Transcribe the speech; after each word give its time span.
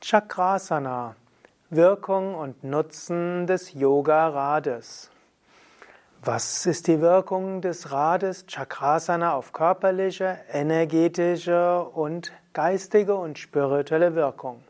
Chakrasana. 0.00 1.16
Wirkung 1.70 2.34
und 2.34 2.64
Nutzen 2.64 3.46
des 3.46 3.74
Yoga-Rades. 3.74 5.10
Was 6.24 6.64
ist 6.66 6.86
die 6.86 7.00
Wirkung 7.00 7.60
des 7.60 7.92
Rades 7.92 8.46
Chakrasana 8.46 9.34
auf 9.34 9.52
körperliche, 9.52 10.38
energetische 10.52 11.82
und 11.82 12.32
geistige 12.52 13.16
und 13.16 13.38
spirituelle 13.38 14.14
Wirkung? 14.14 14.62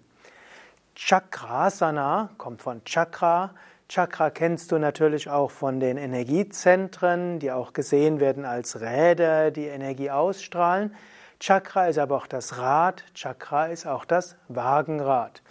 Chakrasana 0.95 2.30
kommt 2.36 2.62
von 2.62 2.84
Chakra, 2.84 3.50
Chakra 3.88 4.30
kennst 4.30 4.70
du 4.70 4.79
natürlich 4.79 5.28
auch 5.28 5.51
von 5.51 5.80
den 5.80 5.96
Energiezentren, 5.96 7.41
die 7.41 7.51
auch 7.51 7.73
gesehen 7.73 8.20
werden 8.20 8.45
als 8.45 8.80
Räder, 8.80 9.51
die 9.51 9.66
Energie 9.66 10.10
ausstrahlen. 10.12 10.95
Chakra 11.41 11.87
ist 11.88 11.98
aber 11.98 12.16
auch 12.16 12.29
das 12.29 12.59
Rad, 12.59 13.02
Chakra 13.15 13.66
ist 13.66 13.87
auch 13.87 14.05
das 14.05 14.37
Wagenrad. 14.48 15.42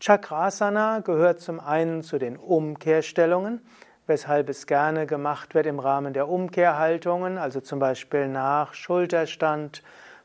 Chakrasana 0.00 1.00
gehört 1.00 1.40
zum 1.40 1.60
einen 1.60 2.02
zu 2.02 2.18
den 2.18 2.36
Umkehrstellungen, 2.36 3.60
weshalb 4.06 4.48
es 4.48 4.66
gerne 4.66 5.06
gemacht 5.06 5.54
wird 5.54 5.66
im 5.66 5.78
Rahmen 5.78 6.14
der 6.14 6.28
Umkehrhaltungen, 6.28 7.38
also 7.38 7.60
zum 7.60 7.78
Beispiel 7.78 8.28
nach 8.28 8.74
Schulterstand, 8.74 9.82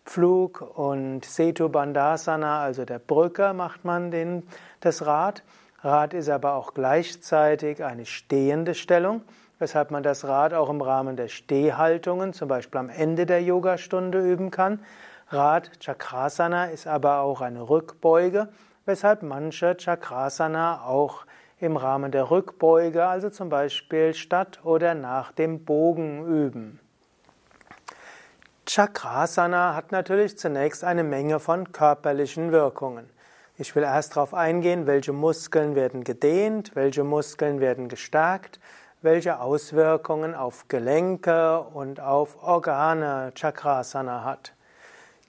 Flug 0.10 0.62
und 0.76 1.24
Setu 1.24 1.70
Bandhasana, 1.70 2.64
also 2.64 2.84
der 2.84 2.98
Brücke, 2.98 3.54
macht 3.54 3.86
man 3.86 4.10
den, 4.10 4.42
das 4.80 5.06
Rad. 5.06 5.44
Rad 5.84 6.16
ist 6.16 6.30
aber 6.30 6.56
auch 6.56 6.74
gleichzeitig 6.74 7.84
eine 7.84 8.08
stehende 8.08 8.74
Stellung, 8.74 9.22
weshalb 9.60 9.92
man 9.92 10.02
das 10.02 10.26
Rad 10.26 10.56
auch 10.56 10.72
im 10.72 10.82
Rahmen 10.82 11.16
der 11.16 11.28
Stehhaltungen, 11.28 12.34
zum 12.34 12.48
Beispiel 12.48 12.80
am 12.80 12.90
Ende 12.90 13.28
der 13.28 13.44
Yogastunde, 13.44 14.20
üben 14.20 14.50
kann. 14.50 14.80
Rad 15.28 15.80
Chakrasana 15.80 16.66
ist 16.66 16.88
aber 16.88 17.20
auch 17.20 17.42
eine 17.42 17.70
Rückbeuge, 17.70 18.50
weshalb 18.88 19.22
manche 19.22 19.78
Chakrasana 19.78 20.86
auch 20.86 21.28
im 21.60 21.78
Rahmen 21.78 22.12
der 22.12 22.32
Rückbeuge, 22.32 23.06
also 23.06 23.30
zum 23.30 23.50
Beispiel 23.50 24.16
statt 24.16 24.60
oder 24.64 24.96
nach 24.96 25.32
dem 25.34 25.66
Bogen 25.66 26.26
üben. 26.26 26.80
Chakrasana 28.70 29.74
hat 29.74 29.92
natürlich 29.92 30.38
zunächst 30.38 30.84
eine 30.84 31.04
Menge 31.04 31.40
von 31.40 31.72
körperlichen 31.72 32.52
Wirkungen. 32.52 33.10
Ich 33.58 33.76
will 33.76 33.82
erst 33.82 34.16
darauf 34.16 34.36
eingehen, 34.36 34.86
welche 34.86 35.12
Muskeln 35.12 35.74
werden 35.74 36.04
gedehnt, 36.04 36.76
welche 36.76 37.04
Muskeln 37.04 37.62
werden 37.62 37.90
gestärkt, 37.90 38.60
welche 39.02 39.40
Auswirkungen 39.40 40.36
auf 40.36 40.68
Gelenke 40.68 41.62
und 41.62 42.00
auf 42.00 42.44
Organe 42.44 43.32
Chakrasana 43.34 44.24
hat. 44.24 44.54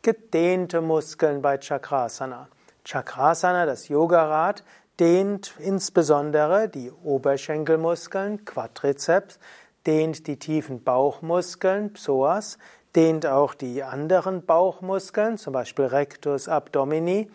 Gedehnte 0.03 0.83
Muskeln 0.83 1.41
bei 1.41 1.57
Chakrasana. 1.57 2.49
Chakrasana, 2.85 3.65
das 3.65 3.89
Yogarad, 3.89 4.65
dehnt 4.99 5.55
insbesondere 5.59 6.69
die 6.69 6.91
Oberschenkelmuskeln, 6.91 8.45
Quadrizeps, 8.45 9.39
dehnt 9.87 10.27
die 10.27 10.39
tiefen 10.39 10.85
Bauchmuskeln, 10.85 11.95
Psoas, 11.95 12.59
dehnt 12.97 13.27
auch 13.27 13.55
die 13.55 13.83
anderen 13.83 14.45
Bauchmuskeln, 14.45 15.39
zum 15.39 15.53
Beispiel 15.53 15.87
Rectus 15.87 16.49
abdomini, 16.49 17.31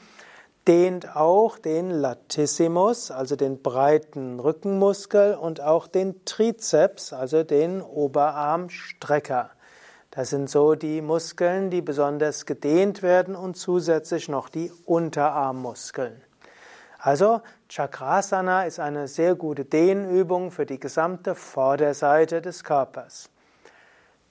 dehnt 0.68 1.16
auch 1.16 1.58
den 1.58 1.92
Latissimus, 1.92 3.12
also 3.12 3.36
den 3.36 3.62
breiten 3.62 4.40
Rückenmuskel 4.40 5.36
und 5.36 5.62
auch 5.62 5.88
den 5.88 6.26
Trizeps, 6.26 7.14
also 7.14 7.44
den 7.44 7.82
Oberarmstrecker. 7.82 9.52
Das 10.12 10.30
sind 10.30 10.50
so 10.50 10.76
die 10.76 11.02
Muskeln, 11.02 11.70
die 11.70 11.82
besonders 11.82 12.46
gedehnt 12.46 13.04
werden 13.04 13.36
und 13.36 13.58
zusätzlich 13.58 14.30
noch 14.30 14.50
die 14.50 14.72
Unterarmmuskeln. 14.86 16.22
Also 16.98 17.42
Chakrasana 17.70 18.66
ist 18.66 18.80
eine 18.80 19.08
sehr 19.08 19.36
gute 19.36 19.66
Dehnübung 19.66 20.52
für 20.52 20.66
die 20.66 20.80
gesamte 20.80 21.36
Vorderseite 21.36 22.42
des 22.42 22.64
Körpers. 22.64 23.30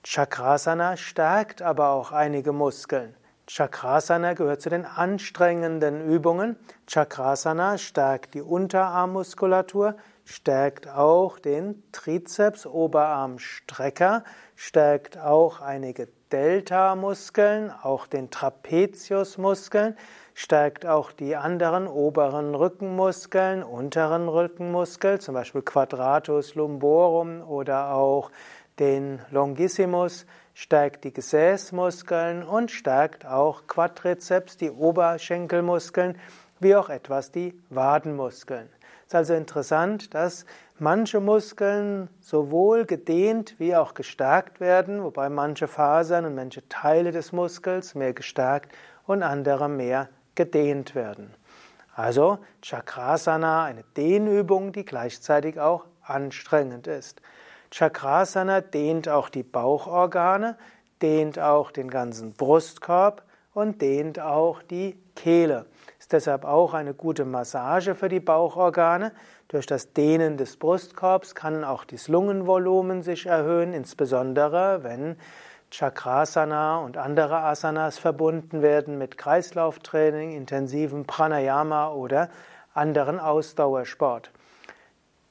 Chakrasana 0.07 0.99
stärkt 0.99 1.63
aber 1.63 1.89
auch 1.89 2.13
einige 2.13 2.53
Muskeln. 2.53 3.17
Chakrasana 3.49 4.35
gehört 4.35 4.61
zu 4.61 4.69
den 4.69 4.85
anstrengenden 4.85 6.07
Übungen. 6.07 6.57
Chakrasana 6.87 7.79
stärkt 7.79 8.35
die 8.35 8.43
Unterarmmuskulatur, 8.43 9.97
stärkt 10.27 10.89
auch 10.89 11.39
den 11.39 11.83
Trizeps, 11.93 12.67
Oberarmstrecker, 12.67 14.25
stärkt 14.57 15.17
auch 15.17 15.63
einige 15.63 16.09
Delta-Muskeln, 16.33 17.71
auch 17.71 18.07
den 18.07 18.31
Trapeziusmuskeln, 18.31 19.97
stärkt 20.35 20.85
auch 20.85 21.13
die 21.13 21.37
anderen 21.37 21.87
oberen 21.87 22.55
Rückenmuskeln, 22.55 23.63
unteren 23.63 24.29
Rückenmuskel, 24.29 25.21
zum 25.21 25.35
Beispiel 25.35 25.63
Quadratus 25.63 26.55
lumborum 26.55 27.41
oder 27.43 27.95
auch 27.95 28.31
den 28.79 29.21
Longissimus, 29.31 30.27
stärkt 30.55 31.05
die 31.05 31.13
Gesäßmuskeln 31.13 32.43
und 32.43 32.71
stärkt 32.71 33.27
auch 33.27 33.67
Quadrizeps, 33.67 34.57
die 34.57 34.71
Oberschenkelmuskeln, 34.71 36.19
wie 36.61 36.77
auch 36.77 36.89
etwas 36.89 37.31
die 37.31 37.61
Wadenmuskeln. 37.71 38.69
Es 39.03 39.09
ist 39.09 39.15
also 39.15 39.35
interessant, 39.35 40.15
dass 40.15 40.47
manche 40.79 41.21
Muskeln 41.21 42.09
sowohl 42.21 42.87
gedehnt 42.87 43.57
wie 43.59 43.77
auch 43.77 43.95
gestärkt 43.95 44.61
werden, 44.61 45.03
wobei 45.03 45.29
manche 45.29 45.69
Fasern 45.69 46.25
und 46.25 46.35
manche 46.35 46.67
Teile 46.69 47.13
des 47.13 47.33
Muskels 47.33 47.95
mehr 47.95 48.15
gestärkt 48.15 48.73
und 49.07 49.23
andere 49.23 49.69
mehr 49.69 50.09
gedehnt 50.35 50.95
werden. 50.95 51.35
Also 51.95 52.39
Chakrasana, 52.63 53.65
eine 53.65 53.85
Dehnübung, 53.97 54.73
die 54.73 54.85
gleichzeitig 54.85 55.61
auch 55.61 55.85
anstrengend 56.03 56.87
ist. 56.87 57.21
Chakrasana 57.77 58.61
dehnt 58.61 59.09
auch 59.09 59.29
die 59.29 59.43
Bauchorgane, 59.43 60.57
dehnt 61.03 61.41
auch 61.41 61.73
den 61.73 61.91
ganzen 61.91 62.33
Brustkorb 62.33 63.25
und 63.53 63.83
dehnt 63.83 64.21
auch 64.21 64.63
die 64.63 64.97
Kehle. 65.17 65.67
Ist 65.99 66.13
deshalb 66.13 66.45
auch 66.45 66.73
eine 66.73 66.95
gute 66.95 67.25
Massage 67.25 67.97
für 67.97 68.09
die 68.09 68.21
Bauchorgane. 68.21 69.11
Durch 69.49 69.67
das 69.67 69.93
Dehnen 69.93 70.37
des 70.37 70.57
Brustkorbs 70.57 71.35
kann 71.35 71.65
auch 71.65 71.85
das 71.85 72.07
Lungenvolumen 72.07 73.03
sich 73.03 73.27
erhöhen, 73.27 73.73
insbesondere 73.73 74.85
wenn 74.85 75.17
Chakrasana 75.73 76.79
und 76.79 76.97
andere 76.97 77.39
Asanas 77.39 77.99
verbunden 77.99 78.63
werden 78.63 78.99
mit 78.99 79.19
Kreislauftraining, 79.19 80.31
intensivem 80.37 81.07
Pranayama 81.07 81.89
oder 81.91 82.31
anderen 82.73 83.19
Ausdauersport. 83.19 84.31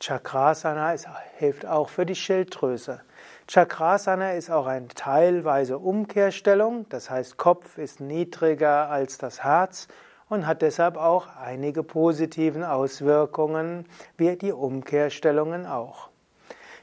Chakrasana 0.06 0.94
ist, 0.94 1.08
hilft 1.38 1.66
auch 1.66 1.88
für 1.88 2.06
die 2.06 2.16
Schilddrüse. 2.16 3.00
Chakrasana 3.48 4.34
ist 4.34 4.52
auch 4.52 4.68
eine 4.68 4.90
teilweise 4.90 5.78
Umkehrstellung, 5.78 6.86
das 6.90 7.10
heißt 7.10 7.38
Kopf 7.38 7.78
ist 7.78 8.02
niedriger 8.02 8.90
als 8.90 9.18
das 9.18 9.46
Herz 9.46 9.88
und 10.28 10.46
hat 10.46 10.62
deshalb 10.62 10.98
auch 10.98 11.28
einige 11.38 11.84
positiven 11.84 12.66
Auswirkungen, 12.66 13.86
wie 14.18 14.36
die 14.36 14.52
Umkehrstellungen 14.52 15.66
auch. 15.66 16.10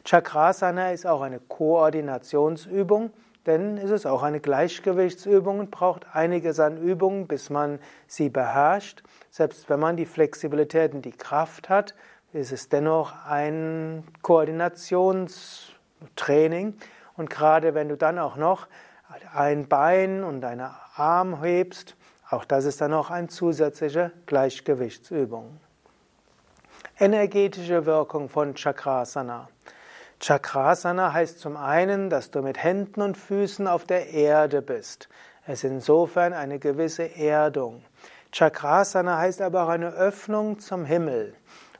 Chakrasana 0.04 0.92
ist 0.92 1.06
auch 1.06 1.20
eine 1.20 1.40
Koordinationsübung, 1.40 3.10
denn 3.44 3.76
es 3.76 3.90
ist 3.90 4.06
auch 4.06 4.22
eine 4.22 4.40
Gleichgewichtsübung 4.40 5.58
und 5.58 5.70
braucht 5.70 6.06
einiges 6.14 6.58
an 6.58 6.78
Übungen, 6.78 7.26
bis 7.26 7.50
man 7.50 7.80
sie 8.06 8.30
beherrscht. 8.30 9.02
Selbst 9.30 9.68
wenn 9.68 9.80
man 9.80 9.98
die 9.98 10.06
Flexibilität 10.06 10.94
und 10.94 11.04
die 11.04 11.12
Kraft 11.12 11.68
hat, 11.68 11.94
ist 12.32 12.52
es 12.52 12.68
dennoch 12.68 13.12
ein 13.26 14.04
Koordinationstraining. 14.22 16.74
Und 17.16 17.28
gerade 17.28 17.74
wenn 17.74 17.88
du 17.88 17.96
dann 17.96 18.20
auch 18.20 18.36
noch 18.36 18.68
ein 19.34 19.66
Bein 19.68 20.22
und 20.22 20.44
einen 20.44 20.70
Arm 20.94 21.42
hebst, 21.42 21.96
auch 22.30 22.44
das 22.44 22.64
ist 22.64 22.80
dann 22.80 22.92
noch 22.92 23.10
eine 23.10 23.26
zusätzliche 23.26 24.12
Gleichgewichtsübung. 24.26 25.58
Energetische 26.98 27.84
Wirkung 27.86 28.28
von 28.28 28.54
Chakrasana. 28.54 29.48
Chakrasana 30.20 31.12
heißt 31.12 31.40
zum 31.40 31.56
einen, 31.56 32.08
dass 32.10 32.30
du 32.30 32.42
mit 32.42 32.62
Händen 32.62 33.02
und 33.02 33.16
Füßen 33.16 33.66
auf 33.66 33.82
der 33.84 34.10
Erde 34.10 34.62
bist. 34.62 35.08
Es 35.46 35.64
ist 35.64 35.70
insofern 35.70 36.32
eine 36.34 36.60
gewisse 36.60 37.16
Erdung. 37.16 37.82
Chakrasana 38.30 39.18
heißt 39.18 39.42
aber 39.42 39.64
auch 39.64 39.70
eine 39.70 39.92
Öffnung 39.92 40.60
zum 40.60 40.84
Himmel 40.84 41.34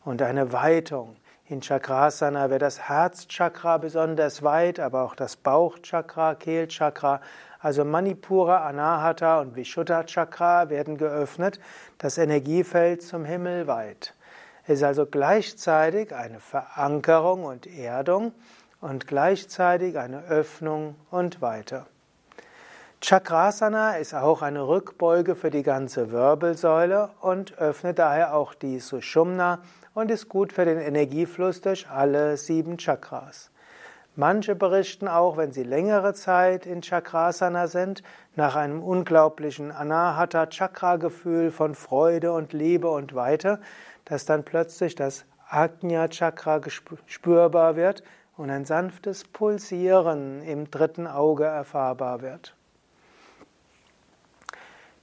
und 0.05 0.23
eine 0.23 0.53
Weitung. 0.53 1.17
In 1.47 1.61
Chakrasana 1.61 2.49
wird 2.49 2.63
das 2.63 2.89
Herzchakra 2.89 3.79
besonders 3.79 4.43
weit, 4.43 4.79
aber 4.79 5.03
auch 5.03 5.17
das 5.17 5.37
Bauchchakra, 5.37 6.37
Kehlchakra, 6.37 7.21
also 7.59 7.85
Manipura, 7.85 8.67
Anahata 8.69 9.41
und 9.41 9.57
Vishuddha 9.57 10.05
Chakra 10.05 10.71
werden 10.71 10.97
geöffnet, 10.97 11.59
das 11.99 12.19
Energiefeld 12.19 13.03
zum 13.03 13.25
Himmel 13.25 13.67
weit. 13.67 14.15
Es 14.65 14.79
ist 14.79 14.85
also 14.85 15.07
gleichzeitig 15.07 16.15
eine 16.15 16.39
Verankerung 16.39 17.45
und 17.45 17.67
Erdung 17.67 18.33
und 18.81 19.07
gleichzeitig 19.07 19.99
eine 19.99 20.23
Öffnung 20.25 20.95
und 21.11 21.43
weiter. 21.43 21.87
Chakrasana 23.03 23.97
ist 23.97 24.15
auch 24.15 24.43
eine 24.43 24.69
Rückbeuge 24.69 25.35
für 25.35 25.51
die 25.51 25.63
ganze 25.63 26.13
Wirbelsäule 26.13 27.11
und 27.21 27.59
öffnet 27.59 27.99
daher 27.99 28.35
auch 28.35 28.55
die 28.55 28.79
Sushumna 28.79 29.61
und 29.95 30.11
ist 30.11 30.29
gut 30.29 30.53
für 30.53 30.65
den 30.65 30.79
Energiefluss 30.79 31.61
durch 31.61 31.89
alle 31.89 32.37
sieben 32.37 32.79
Chakras. 32.79 33.51
Manche 34.17 34.55
berichten 34.55 35.09
auch, 35.09 35.37
wenn 35.37 35.53
sie 35.53 35.63
längere 35.63 36.15
Zeit 36.15 36.67
in 36.67 36.83
Chakrasana 36.83 37.69
sind, 37.69 38.03
nach 38.35 38.57
einem 38.57 38.83
unglaublichen 38.83 39.71
Anahata 39.71 40.47
Chakra 40.47 40.97
Gefühl 40.97 41.51
von 41.51 41.75
Freude 41.75 42.33
und 42.33 42.53
Liebe 42.53 42.91
und 42.91 43.15
weiter, 43.15 43.61
dass 44.05 44.27
dann 44.27 44.45
plötzlich 44.45 44.95
das 44.95 45.25
Ajna 45.49 46.09
Chakra 46.09 46.61
spürbar 47.07 47.77
wird 47.77 48.03
und 48.37 48.51
ein 48.51 48.65
sanftes 48.65 49.25
Pulsieren 49.25 50.43
im 50.43 50.71
dritten 50.71 51.07
Auge 51.07 51.45
erfahrbar 51.45 52.21
wird. 52.21 52.55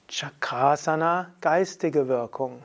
Chakrasana, 0.10 1.31
geistige 1.42 2.07
Wirkung. 2.07 2.62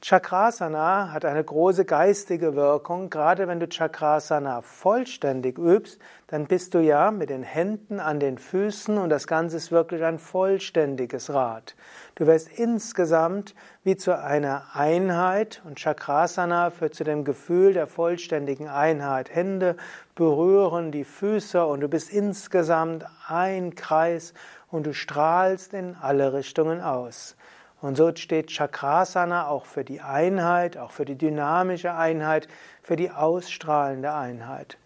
Chakrasana 0.00 1.10
hat 1.12 1.24
eine 1.24 1.42
große 1.42 1.84
geistige 1.84 2.54
Wirkung. 2.54 3.10
Gerade 3.10 3.48
wenn 3.48 3.58
du 3.58 3.66
Chakrasana 3.66 4.62
vollständig 4.62 5.58
übst, 5.58 6.00
dann 6.28 6.46
bist 6.46 6.74
du 6.74 6.78
ja 6.78 7.10
mit 7.10 7.30
den 7.30 7.42
Händen 7.42 7.98
an 7.98 8.20
den 8.20 8.38
Füßen 8.38 8.96
und 8.96 9.10
das 9.10 9.26
Ganze 9.26 9.56
ist 9.56 9.72
wirklich 9.72 10.04
ein 10.04 10.20
vollständiges 10.20 11.30
Rad. 11.34 11.74
Du 12.14 12.28
wirst 12.28 12.48
insgesamt 12.48 13.56
wie 13.82 13.96
zu 13.96 14.16
einer 14.16 14.66
Einheit 14.72 15.62
und 15.64 15.80
Chakrasana 15.80 16.70
führt 16.70 16.94
zu 16.94 17.02
dem 17.02 17.24
Gefühl 17.24 17.72
der 17.72 17.88
vollständigen 17.88 18.68
Einheit. 18.68 19.34
Hände 19.34 19.76
berühren 20.14 20.92
die 20.92 21.04
Füße 21.04 21.66
und 21.66 21.80
du 21.80 21.88
bist 21.88 22.12
insgesamt 22.12 23.04
ein 23.26 23.74
Kreis 23.74 24.32
und 24.70 24.86
du 24.86 24.94
strahlst 24.94 25.74
in 25.74 25.96
alle 26.00 26.34
Richtungen 26.34 26.82
aus. 26.82 27.36
Und 27.80 27.96
so 27.96 28.14
steht 28.14 28.50
Chakrasana 28.50 29.46
auch 29.46 29.64
für 29.64 29.84
die 29.84 30.00
Einheit, 30.00 30.76
auch 30.76 30.90
für 30.90 31.04
die 31.04 31.16
dynamische 31.16 31.94
Einheit, 31.94 32.48
für 32.82 32.96
die 32.96 33.10
ausstrahlende 33.10 34.12
Einheit. 34.12 34.78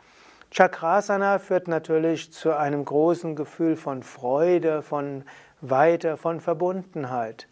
Chakrasana 0.51 1.39
führt 1.39 1.69
natürlich 1.69 2.31
zu 2.33 2.55
einem 2.55 2.85
großen 2.85 3.35
Gefühl 3.35 3.77
von 3.77 4.03
Freude, 4.03 4.83
von 4.83 5.25
Weite, 5.63 6.19
von 6.19 6.41
Verbundenheit. 6.43 7.49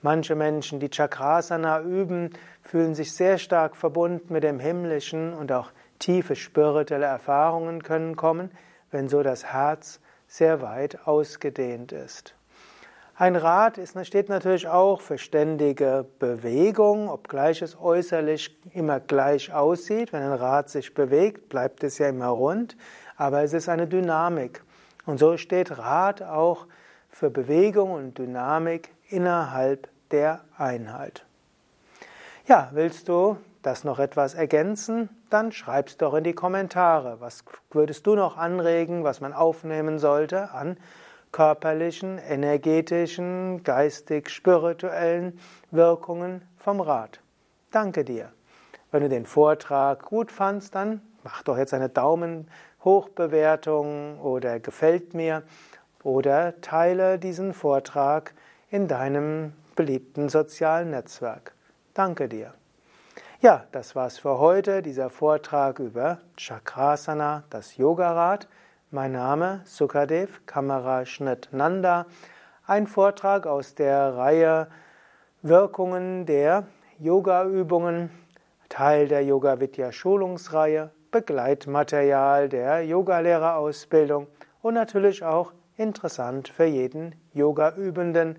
Manche 0.00 0.34
Menschen, 0.34 0.80
die 0.80 0.88
Chakrasana 0.88 1.82
üben, 1.82 2.30
fühlen 2.62 2.94
sich 2.94 3.12
sehr 3.12 3.36
stark 3.36 3.76
verbunden 3.76 4.32
mit 4.32 4.44
dem 4.44 4.60
Himmlischen 4.60 5.34
und 5.34 5.52
auch 5.52 5.72
tiefe 5.98 6.36
spirituelle 6.36 7.04
Erfahrungen 7.04 7.82
können 7.82 8.16
kommen, 8.16 8.50
wenn 8.90 9.08
so 9.08 9.22
das 9.22 9.44
Herz 9.44 10.00
sehr 10.26 10.62
weit 10.62 11.06
ausgedehnt 11.06 11.92
ist. 11.92 12.37
Ein 13.20 13.34
Rad 13.34 13.78
ist, 13.78 13.98
steht 14.06 14.28
natürlich 14.28 14.68
auch 14.68 15.00
für 15.00 15.18
ständige 15.18 16.06
Bewegung, 16.20 17.08
obgleich 17.08 17.62
es 17.62 17.76
äußerlich 17.76 18.56
immer 18.74 19.00
gleich 19.00 19.52
aussieht. 19.52 20.12
Wenn 20.12 20.22
ein 20.22 20.34
Rad 20.34 20.70
sich 20.70 20.94
bewegt, 20.94 21.48
bleibt 21.48 21.82
es 21.82 21.98
ja 21.98 22.08
immer 22.08 22.28
rund, 22.28 22.76
aber 23.16 23.42
es 23.42 23.54
ist 23.54 23.68
eine 23.68 23.88
Dynamik. 23.88 24.62
Und 25.04 25.18
so 25.18 25.36
steht 25.36 25.76
Rad 25.78 26.22
auch 26.22 26.68
für 27.10 27.28
Bewegung 27.28 27.90
und 27.90 28.18
Dynamik 28.18 28.94
innerhalb 29.08 29.88
der 30.12 30.44
Einheit. 30.56 31.24
Ja, 32.46 32.68
willst 32.70 33.08
du 33.08 33.36
das 33.62 33.82
noch 33.82 33.98
etwas 33.98 34.34
ergänzen? 34.34 35.08
Dann 35.28 35.50
schreib's 35.50 35.96
doch 35.96 36.14
in 36.14 36.22
die 36.22 36.34
Kommentare. 36.34 37.16
Was 37.18 37.44
würdest 37.72 38.06
du 38.06 38.14
noch 38.14 38.36
anregen, 38.36 39.02
was 39.02 39.20
man 39.20 39.32
aufnehmen 39.32 39.98
sollte 39.98 40.52
an 40.52 40.76
körperlichen, 41.32 42.18
energetischen, 42.18 43.62
geistig-spirituellen 43.64 45.38
Wirkungen 45.70 46.42
vom 46.56 46.80
Rad. 46.80 47.20
Danke 47.70 48.04
dir. 48.04 48.32
Wenn 48.90 49.02
du 49.02 49.08
den 49.08 49.26
Vortrag 49.26 50.04
gut 50.04 50.32
fandst, 50.32 50.74
dann 50.74 51.02
mach 51.22 51.42
doch 51.42 51.58
jetzt 51.58 51.74
eine 51.74 51.88
Daumen 51.88 52.48
hoch 52.84 53.08
Bewertung 53.10 54.18
oder 54.20 54.60
gefällt 54.60 55.14
mir 55.14 55.42
oder 56.02 56.60
teile 56.60 57.18
diesen 57.18 57.52
Vortrag 57.52 58.32
in 58.70 58.88
deinem 58.88 59.52
beliebten 59.76 60.28
sozialen 60.28 60.90
Netzwerk. 60.90 61.54
Danke 61.94 62.28
dir. 62.28 62.54
Ja, 63.40 63.66
das 63.72 63.94
war's 63.94 64.18
für 64.18 64.38
heute, 64.38 64.82
dieser 64.82 65.10
Vortrag 65.10 65.78
über 65.78 66.18
Chakrasana, 66.36 67.44
das 67.50 67.76
Yogarad. 67.76 68.48
Mein 68.90 69.12
Name 69.12 69.60
Sukadev 69.66 70.46
Kamaraschnitt 70.46 71.50
Nanda. 71.52 72.06
Ein 72.66 72.86
Vortrag 72.86 73.46
aus 73.46 73.74
der 73.74 74.16
Reihe 74.16 74.68
Wirkungen 75.42 76.24
der 76.24 76.66
Yoga-Übungen, 76.98 78.08
Teil 78.70 79.06
der 79.06 79.22
Yoga 79.26 79.60
Vidya 79.60 79.92
Schulungsreihe, 79.92 80.90
Begleitmaterial 81.10 82.48
der 82.48 82.82
Yogalehrerausbildung 82.86 84.26
und 84.62 84.72
natürlich 84.72 85.22
auch 85.22 85.52
interessant 85.76 86.48
für 86.48 86.64
jeden 86.64 87.14
Yoga-Übenden, 87.34 88.38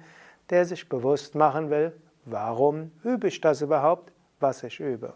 der 0.49 0.65
sich 0.65 0.89
bewusst 0.89 1.35
machen 1.35 1.69
will, 1.69 1.93
warum 2.25 2.91
übe 3.03 3.27
ich 3.27 3.39
das 3.39 3.61
überhaupt, 3.61 4.11
was 4.39 4.63
ich 4.63 4.79
übe. 4.79 5.13